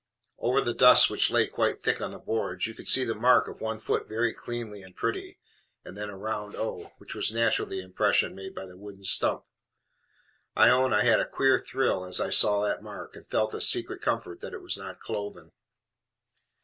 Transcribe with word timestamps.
Over 0.39 0.61
the 0.61 0.73
dust 0.73 1.11
which 1.11 1.29
lay 1.29 1.45
quite 1.45 1.83
thick 1.83 2.01
on 2.01 2.09
the 2.09 2.17
boards, 2.17 2.65
you 2.65 2.73
could 2.73 2.87
see 2.87 3.03
the 3.03 3.13
mark 3.13 3.47
of 3.47 3.61
one 3.61 3.77
foot 3.77 4.07
very 4.07 4.35
neat 4.47 4.83
and 4.83 4.95
pretty, 4.95 5.37
and 5.85 5.95
then 5.95 6.09
a 6.09 6.17
round 6.17 6.55
O, 6.55 6.91
which 6.97 7.13
was 7.13 7.31
naturally 7.31 7.77
the 7.77 7.83
impression 7.83 8.33
made 8.33 8.55
by 8.55 8.65
the 8.65 8.75
wooden 8.79 9.03
stump. 9.03 9.43
I 10.55 10.71
own 10.71 10.91
I 10.91 11.03
had 11.03 11.19
a 11.19 11.29
queer 11.29 11.59
thrill 11.59 12.03
as 12.03 12.19
I 12.19 12.31
saw 12.31 12.63
that 12.65 12.81
mark, 12.81 13.15
and 13.15 13.27
felt 13.29 13.53
a 13.53 13.61
secret 13.61 14.01
comfort 14.01 14.39
that 14.39 14.55
it 14.55 14.63
was 14.63 14.75
not 14.75 14.99
CLOVEN. 15.01 15.51